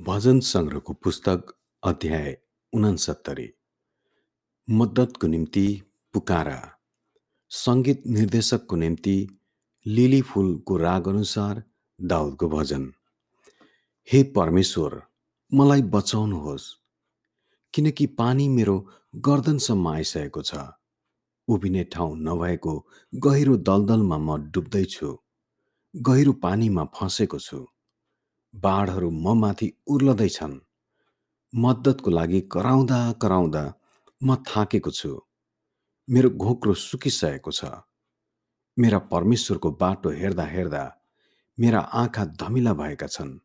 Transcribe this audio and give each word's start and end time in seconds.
भजन 0.00 0.40
सङ्ग्रहको 0.40 0.92
पुस्तक 0.92 1.54
अध्याय 1.82 2.38
उनसत्तरी। 2.72 3.52
मद्दतको 4.70 5.26
निम्ति 5.26 5.82
पुकारा। 6.12 6.72
सङ्गीत 7.48 8.02
निर्देशकको 8.06 8.76
निम्ति 8.76 9.38
लिली 9.86 10.22
फुलको 10.22 10.76
राग 10.76 11.08
अनुसार 11.08 11.64
दाउदको 12.00 12.48
भजन। 12.48 12.92
हे 14.12 14.22
परमेश्वर 14.22 15.02
मलाई 15.54 15.82
बचाउनुहोस्। 15.82 16.74
किनकि 17.74 18.06
पानी 18.06 18.48
मेरो 18.48 18.86
गर्दनसम्म 19.16 19.88
आइसकेको 19.88 20.42
छ। 20.42 20.54
उभिने 21.48 21.84
ठाउँ 21.84 22.18
नभएको 22.18 22.86
गहिरो 23.14 23.56
दलदलमा 23.56 24.18
म 24.18 24.50
डुब्दैछु। 24.50 25.18
गहिरो 25.96 26.32
पानीमा 26.32 26.84
फँसेको 26.84 27.38
छु। 27.38 27.66
बाढहरू 28.54 29.10
म 29.10 29.38
माथि 29.38 29.72
उर्लदैछन्। 29.86 30.60
मद्दतको 31.54 32.10
लागि 32.10 32.40
कराउँदा 32.40 33.12
कराउँदा 33.12 33.74
म 34.22 34.36
थाकेको 34.36 34.90
छु। 34.90 35.20
मेरो 36.08 36.30
घोक्रो 36.30 36.74
सुकिसकेको 36.74 37.50
छ। 37.50 37.64
मेरा 38.78 38.98
परमेश्वरको 38.98 39.70
बाटो 39.70 40.10
हेर्दा 40.10 40.44
हेर्दा 40.44 40.96
मेरा 41.58 41.80
आँखा 41.80 42.24
धमिला 42.24 42.72
भएका 42.74 43.06
छन्। 43.06 43.38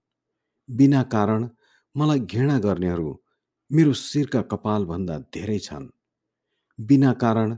बिना 0.70 1.03
कारण 1.03 1.49
मलाई 1.95 2.20
घृणा 2.20 2.59
गर्नेहरू 2.59 3.23
मेरो 3.71 3.93
शिरका 3.93 4.41
कपालभन्दा 4.41 5.20
धेरै 5.20 5.59
छन्। 5.59 5.90
बिना 6.79 7.13
कारण 7.13 7.57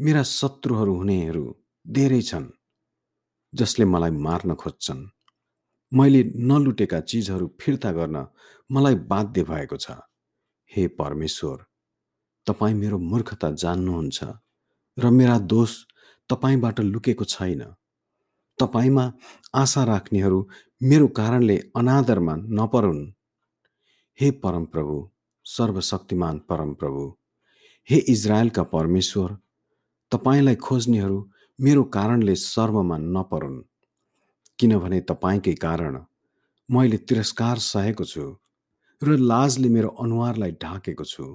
मेरा 0.00 0.22
शत्रुहरू 0.22 0.94
हुनेहरू 0.96 1.44
धेरै 1.86 2.22
छन् 2.22 2.48
जसले 3.54 3.84
मलाई 3.84 4.10
मार्न 4.10 4.54
खोज्छन्। 4.54 5.15
मैले 5.96 6.22
नलुटेका 6.48 7.00
चिजहरू 7.00 7.46
फिर्ता 7.60 7.92
गर्न 7.92 8.26
मलाई 8.70 8.94
बाध्य 9.10 9.42
भएको 9.42 9.76
छ। 9.76 9.90
हे 10.70 10.86
परमेश्वर 11.00 11.58
तपाईँ 12.46 12.74
मेरो 12.74 12.98
मूर्खता 12.98 13.50
जान्नुहुन्छ 13.62 14.24
र 14.96 15.10
मेरा 15.10 15.38
दोष 15.52 15.72
तपाईँबाट 16.30 16.80
लुकेको 16.80 17.24
छैन। 17.24 17.62
तपाईँमा 18.58 19.04
आशा 19.54 19.84
राख्नेहरू 19.84 20.38
मेरो 20.82 21.06
कारणले 21.08 21.56
अनादरमा 21.76 22.34
नपरुन्। 22.58 23.02
हे 24.18 24.30
परमप्रभु 24.42 24.96
सर्वशक्तिमान 25.46 26.38
परमप्रभु 26.48 27.04
हे 27.88 27.96
इजरायलका 28.12 28.62
परमेश्वर 28.74 29.36
तपाईँलाई 30.12 30.56
खोज्नेहरू 30.56 31.18
मेरो 31.58 31.82
कारणले 31.96 32.34
सर्वमा 32.34 32.96
नपरुन्। 32.98 33.58
किनभने 34.58 35.00
तपाईँकै 35.00 35.54
कारण 35.54 36.04
मैले 36.70 36.96
तिरस्कार 36.98 37.58
सहेको 37.58 38.04
छु 38.04 38.24
र 39.02 39.16
लाजले 39.20 39.68
मेरो 39.68 39.88
अनुहारलाई 39.88 40.52
ढाकेको 40.62 41.04
छु। 41.04 41.26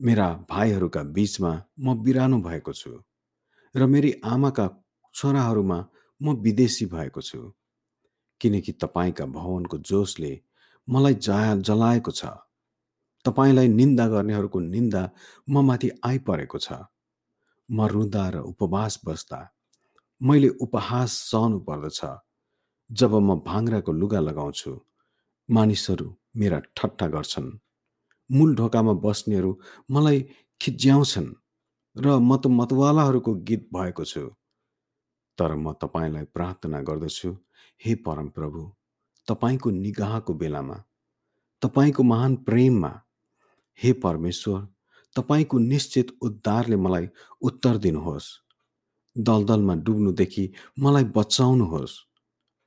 मेरा 0.00 0.28
भाइहरूका 0.50 1.02
बीचमा 1.02 1.62
म 1.80 1.94
बिरानो 2.02 2.38
भएको 2.38 2.72
छु 2.72 2.92
र 3.74 3.86
मेरी 3.86 4.12
आमाका 4.24 4.66
छोराहरूमा 5.14 5.78
म 6.20 6.34
विदेशी 6.36 6.86
भएको 6.86 7.20
छु 7.20 7.52
किनकि 8.40 8.72
तपाईँका 8.72 9.26
भवनको 9.26 9.78
जोसले 9.78 10.40
मलाई 10.88 11.14
जया 11.14 11.54
जलाएको 11.60 12.10
छ। 12.10 12.24
तपाईँलाई 13.24 13.68
निन्दा 13.68 14.06
गर्नेहरूको 14.08 14.60
निन्दा 14.60 15.02
म 15.50 15.64
माथि 15.66 15.90
आइपरेको 16.04 16.58
छ। 16.58 16.72
म 17.70 17.86
रुँदा 17.86 18.28
र 18.30 18.36
उपवास 18.46 19.00
बस्दा 19.04 19.53
मैले 20.22 20.48
उपहास 20.48 21.12
सहनु 21.12 21.58
पर्दछ 21.58 22.00
जब 22.90 23.14
म 23.14 23.40
भाङ्राको 23.40 23.92
लुगा 23.92 24.20
लगाउँछु। 24.20 24.80
मानिसहरू 25.50 26.16
मेरा 26.36 26.58
ठट्टा 26.76 27.06
गर्छन्। 27.08 27.58
मूल 28.30 28.54
ढोकामा 28.54 28.92
बस्नेहरू 28.92 29.60
मलाई 29.90 30.20
खिच्याउँछन् 30.60 31.30
र 31.96 32.06
म 32.18 32.36
त 32.36 32.46
मतवालाहरूको 32.46 33.34
गीत 33.34 33.68
भएको 33.72 34.04
छु। 34.04 34.24
तर 35.38 35.54
म 35.54 35.72
तपाईँलाई 35.72 36.24
प्रार्थना 36.24 36.80
गर्दछु 36.80 37.30
हे 37.84 37.94
परमप्रभु 37.94 38.72
तपाईँको 39.28 39.70
निगाहको 39.70 40.34
बेलामा 40.34 40.76
तपाईँको 41.62 42.02
महान 42.02 42.36
प्रेममा 42.36 42.92
हे 43.78 43.92
परमेश्वर 43.92 44.60
तपाईँको 45.16 45.58
निश्चित 45.58 46.16
उद्धारले 46.22 46.76
मलाई 46.76 47.08
उत्तर 47.40 47.76
दिनुहोस्। 47.76 48.43
दलदलमा 49.16 49.74
डुब्नुदेखि 49.84 50.44
मलाई 50.78 51.04
बचाउनुहोस्। 51.16 51.94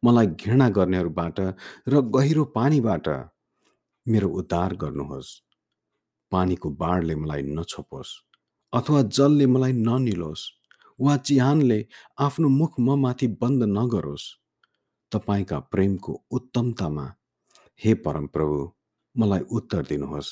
मलाई 0.04 0.28
घृणा 0.28 0.68
गर्नेहरूबाट 0.70 1.40
र 1.88 2.02
गहिरो 2.16 2.44
पानीबाट 2.58 3.08
मेरो 4.06 4.30
उद्धार 4.30 4.76
गर्नुहोस्। 4.76 5.30
पानीको 6.32 6.70
बाढले 6.70 7.16
मलाई 7.16 7.42
नछोपोस् 7.42 8.12
अथवा 8.74 9.02
जलले 9.02 9.46
मलाई 9.48 9.74
ननिलोस् 9.74 10.44
वा 11.00 11.18
चिहानले 11.18 11.80
आफ्नो 12.20 12.48
मुख 12.50 12.80
म 12.80 12.96
माथि 13.02 13.28
बन्द 13.42 13.64
नगरोस्। 13.78 14.26
तपाईँका 15.12 15.60
प्रेमको 15.72 16.12
उत्तमतामा 16.32 17.06
हे 17.84 17.94
परमप्रभु 18.06 18.60
मलाई 19.16 19.44
उत्तर 19.52 19.82
दिनुहोस्। 19.82 20.30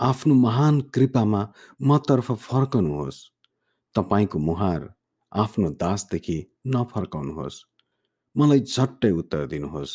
आफ्नो 0.00 0.34
महान 0.34 0.80
कृपामा 0.94 1.42
मतर्फ 1.80 2.32
फर्कनुहोस्। 2.46 3.18
तपाईँको 3.94 4.38
मुहार 4.38 4.82
आफ्नो 5.32 5.68
दासदेखि 5.70 6.38
नफर्काउनुहोस्। 6.66 7.56
मलाई 8.36 8.60
झट्टै 8.60 9.10
उत्तर 9.10 9.46
दिनुहोस् 9.46 9.94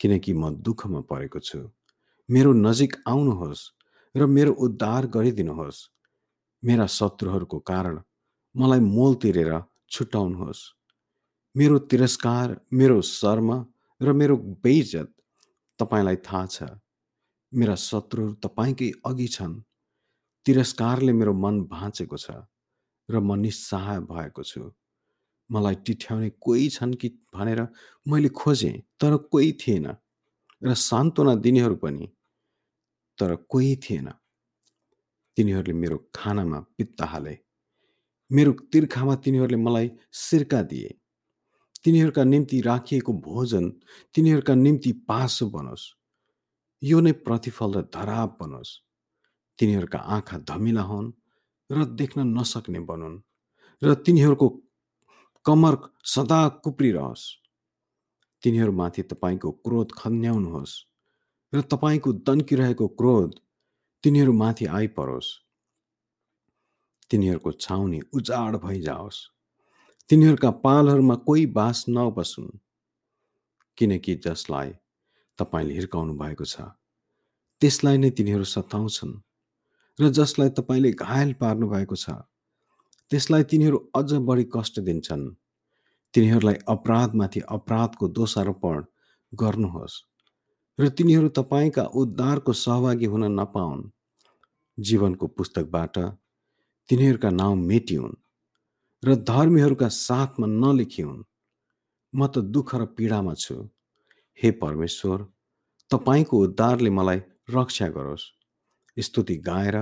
किनकि 0.00 0.32
म 0.32 0.50
दुःखमा 0.56 1.00
परेको 1.00 1.40
छु। 1.40 1.60
मेरो 2.28 2.52
नजिक 2.52 2.92
आउनुहोस् 3.08 3.62
र 4.14 4.26
मेरो 4.26 4.52
उद्धार 4.52 5.06
गरिदिनुहोस्। 5.06 5.78
मेरा 6.62 6.86
शत्रुहरूको 6.86 7.58
कारण 7.60 7.96
मलाई 8.54 8.80
मोल 8.80 9.14
तिरेर 9.14 9.52
छुट्याउनुहोस् 9.90 10.62
मेरो 11.54 11.78
तिरस्कार 11.90 12.46
मेरो 12.72 13.00
शर्म 13.00 13.48
र 14.00 14.12
मेरो 14.12 14.36
बेइज्जत 14.36 15.08
तपाईँलाई 15.78 16.16
थाहा 16.16 16.46
छ। 16.46 16.56
मेरा 17.52 17.74
शत्रुहरू 17.74 18.34
तपाईँकै 18.44 18.90
अघि 19.06 19.28
छन्। 19.28 19.54
तिरस्कारले 20.46 21.12
मेरो 21.12 21.32
मन 21.34 21.54
भाँचेको 21.64 22.16
छ। 22.16 22.30
र 23.10 23.20
म 23.20 23.34
निस्सहाय 23.34 24.00
भएको 24.00 24.42
छु। 24.42 24.72
मलाई 25.50 25.74
टिठ्याउने 25.74 26.30
कोही 26.30 26.68
छन् 26.68 26.94
कि 26.94 27.08
भनेर 27.34 27.68
मैले 28.08 28.28
खोजेँ 28.28 28.78
तर 29.00 29.16
कोही 29.16 29.52
थिएन। 29.52 29.86
र 30.62 30.74
सान्त्वना 30.74 31.34
दिनेहरू 31.34 31.76
पनि 31.76 32.06
तर 33.18 33.34
कोही 33.34 33.76
थिएन। 33.76 34.08
तिनीहरूले 35.36 35.72
मेरो 35.72 36.10
खानामा 36.14 36.60
पित्त 36.60 37.02
हाले। 37.02 37.38
मेरो 38.30 38.52
तिर्खामा 38.52 39.14
तिनीहरूले 39.14 39.56
मलाई 39.56 39.90
सिर्का 40.12 40.62
दिए। 40.62 40.94
तिनीहरूका 41.84 42.24
निम्ति 42.24 42.60
राखिएको 42.60 43.12
भोजन 43.12 43.70
तिनीहरूका 44.14 44.54
निम्ति 44.54 44.92
पासो 44.92 45.46
बनोस्। 45.50 45.84
यो 46.82 47.00
नै 47.00 47.12
प्रतिफल 47.12 47.72
र 47.74 47.82
धराप 47.94 48.38
बनोस्। 48.42 48.70
तिनीहरूका 49.58 49.98
आँखा 49.98 50.38
धमिला 50.38 50.82
हुन्। 50.82 51.12
र 51.70 51.84
देख्न 51.84 52.20
नसक्ने 52.38 52.80
बनुन् 52.80 53.18
र 53.82 53.94
तिनीहरूको 53.94 54.48
कमर 55.44 55.74
सदा 56.04 56.40
कुप्रिरहोस्। 56.64 57.24
तिनीहरूमाथि 58.42 59.02
तपाईँको 59.02 59.50
क्रोध 59.50 59.92
खन्याउनुहोस् 59.92 60.74
र 61.52 61.60
तपाईँको 61.60 62.12
दन्किरहेको 62.12 62.88
क्रोध 62.88 63.30
तिनीहरूमाथि 64.04 64.66
आइपरोस्। 64.66 65.28
तिनीहरूको 67.10 67.52
छाउनी 67.52 68.00
उजाड 68.12 68.56
भइजाओस्। 68.56 69.18
तिनीहरूका 70.10 70.50
पालहरूमा 70.50 71.14
कोही 71.14 71.46
बास 71.46 71.84
नबसुन्। 71.88 72.58
किनकि 73.78 74.14
जसलाई 74.14 74.70
तपाईँले 75.38 75.74
हिर्काउनु 75.74 76.14
भएको 76.14 76.44
छ 76.44 76.60
त्यसलाई 77.62 77.96
नै 77.98 78.10
तिनीहरू 78.10 78.44
सताउँछन्। 78.44 79.12
र 79.98 80.08
जसलाई 80.08 80.48
तपाईँले 80.48 80.90
घायल 80.92 81.32
पार्नु 81.32 81.68
भएको 81.68 81.96
छ 81.96 82.10
त्यसलाई 83.10 83.42
तिनीहरू 83.42 83.78
अझ 83.96 84.12
बढी 84.28 84.44
कष्ट 84.54 84.80
दिन्छन्। 84.80 85.24
तिनीहरूलाई 86.14 86.54
अपराधमाथि 86.68 87.40
अपराधको 87.48 88.08
दोषारोपण 88.08 88.84
गर्नुहोस् 89.32 89.96
र 90.78 90.88
तिनीहरू 90.88 91.28
तपाईँका 91.28 91.84
उद्धारको 91.94 92.52
सहभागी 92.52 93.06
हुन 93.06 93.24
नपाउन्। 93.40 93.82
जीवनको 94.78 95.26
पुस्तकबाट 95.26 95.98
तिनीहरूका 96.88 97.30
नाउँ 97.30 97.56
मेटिउन् 97.56 98.14
र 99.02 99.14
धर्मीहरूका 99.24 99.88
साथमा 99.88 100.46
नलेखिउन्। 100.46 101.24
म 102.12 102.26
त 102.26 102.38
दुःख 102.54 102.74
र 102.74 102.84
पीडामा 102.96 103.34
छु। 103.34 103.56
हे 104.38 104.50
परमेश्वर 104.62 105.18
तपाईँको 105.90 106.34
उद्धारले 106.38 106.90
मलाई 106.90 107.20
रक्षा 107.50 107.88
गरोस्। 107.88 108.37
स्तुति 108.98 109.36
गाएर 109.36 109.76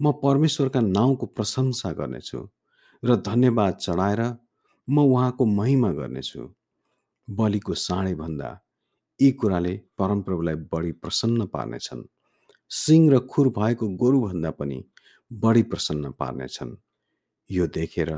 म 0.00 0.12
परमेश्वरका 0.12 0.80
नाउँको 0.80 1.26
प्रशंसा 1.26 1.92
गर्नेछु 1.92 2.48
र 3.04 3.16
धन्यवाद 3.16 3.74
चढाएर 3.74 4.20
म 4.88 4.98
उहाँको 4.98 5.44
महिमा 5.44 5.92
गर्नेछु। 5.92 6.48
बलिको 7.30 7.74
साँडेभन्दा 7.74 8.60
यी 9.20 9.30
कुराले 9.32 9.74
परमप्रभुलाई 9.98 10.54
बढी 10.54 10.92
प्रसन्न 10.92 11.46
पार्नेछन्। 11.46 12.02
सिंह 12.70 13.10
र 13.12 13.18
खुर 13.18 13.48
भएको 13.48 13.88
गोरुभन्दा 13.88 14.50
पनि 14.50 14.84
बढी 15.32 15.62
प्रसन्न 15.62 16.10
पार्नेछन्। 16.10 16.76
यो 17.50 17.66
देखेर 17.66 18.10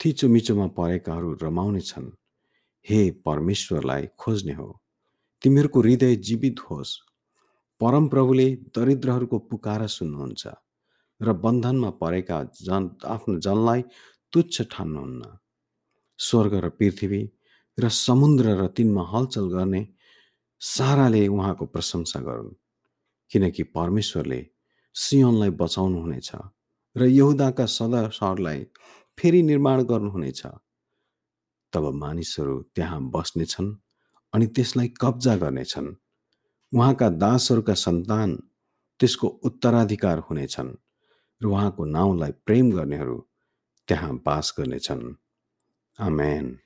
थिचोमिचोमा 0.00 0.66
परेकाहरू 0.66 1.38
रमाउने 1.42 1.80
छन् 1.80 2.10
हे 2.86 3.10
परमेश्वरलाई 3.10 4.06
खोज्ने 4.18 4.52
हो। 4.52 4.80
तिमीहरूको 5.42 5.80
हृदय 5.80 6.16
जीवित 6.16 6.60
होस्। 6.60 6.98
परमप्रभुले 7.80 8.48
दरिद्रहरूको 8.76 9.38
पुकारा 9.50 9.86
सुन्नुहुन्छ 9.86 10.44
र 11.20 11.32
बन्धनमा 11.32 11.90
परेका 12.02 12.38
जन 12.66 12.82
आफ्नो 13.04 13.38
जनलाई 13.40 13.80
तुच्छ 14.32 14.62
ठान्नुहुन्न। 14.72 15.22
स्वर्ग 16.18 16.54
र 16.64 16.68
पृथ्वी 16.68 17.22
र 17.78 17.88
समुद्र 17.88 18.46
र 18.60 18.66
तिनमा 18.76 19.02
हलचल 19.12 19.46
गर्ने 19.48 19.82
साराले 20.60 21.22
उहाँको 21.28 21.66
प्रशंसा 21.66 22.20
गरून् 22.20 22.54
किनकि 23.30 23.62
परमेश्वरले 23.76 24.40
सियोनलाई 24.94 25.50
बचाउनुहुनेछ 25.50 26.30
र 26.96 27.02
यहुदाका 27.08 27.66
सदा 27.66 28.00
सहरलाई 28.08 28.60
फेरि 29.18 29.42
निर्माण 29.42 29.82
गर्नुहुनेछ। 29.82 30.42
तब 31.72 31.84
मानिसहरू 31.94 32.56
त्यहाँ 32.74 33.00
बस्नेछन् 33.14 33.70
अनि 34.32 34.46
त्यसलाई 34.46 34.88
कब्जा 35.00 35.36
गर्नेछन्। 35.36 35.88
उहाँका 36.74 37.08
दासहरूका 37.08 37.74
सन्तान 37.74 38.42
त्यसको 39.00 39.28
उत्तराधिकार 39.28 40.18
हुनेछन् 40.18 40.70
र 41.42 41.46
उहाँको 41.46 41.84
नाउँलाई 41.84 42.32
प्रेम 42.46 42.70
गर्नेहरू 42.70 43.26
त्यहाँ 43.88 44.22
बास 44.26 44.54
गर्नेछन्। 44.58 45.14
आमेन। 45.98 46.58